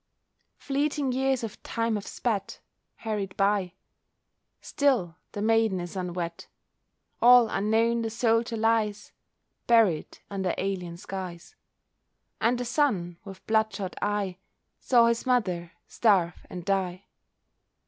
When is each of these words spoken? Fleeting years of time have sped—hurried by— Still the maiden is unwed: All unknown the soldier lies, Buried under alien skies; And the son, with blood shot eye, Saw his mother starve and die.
Fleeting 0.57 1.11
years 1.11 1.43
of 1.43 1.61
time 1.61 1.93
have 1.93 2.07
sped—hurried 2.07 3.37
by— 3.37 3.73
Still 4.59 5.15
the 5.33 5.43
maiden 5.43 5.79
is 5.79 5.95
unwed: 5.95 6.45
All 7.21 7.47
unknown 7.49 8.01
the 8.01 8.09
soldier 8.09 8.57
lies, 8.57 9.11
Buried 9.67 10.17
under 10.27 10.55
alien 10.57 10.97
skies; 10.97 11.55
And 12.39 12.57
the 12.57 12.65
son, 12.65 13.19
with 13.23 13.45
blood 13.45 13.71
shot 13.75 13.95
eye, 14.01 14.39
Saw 14.79 15.05
his 15.05 15.27
mother 15.27 15.73
starve 15.85 16.47
and 16.49 16.65
die. 16.65 17.05